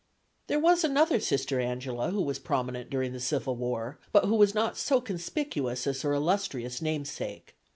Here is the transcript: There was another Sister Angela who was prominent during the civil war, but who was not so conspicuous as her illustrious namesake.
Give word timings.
There 0.47 0.59
was 0.59 0.83
another 0.83 1.19
Sister 1.19 1.59
Angela 1.59 2.09
who 2.09 2.23
was 2.23 2.39
prominent 2.39 2.89
during 2.89 3.13
the 3.13 3.19
civil 3.19 3.55
war, 3.55 3.99
but 4.11 4.25
who 4.25 4.33
was 4.33 4.55
not 4.55 4.75
so 4.75 4.99
conspicuous 4.99 5.85
as 5.85 6.01
her 6.01 6.11
illustrious 6.15 6.81
namesake. 6.81 7.53